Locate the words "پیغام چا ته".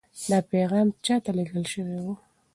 0.51-1.31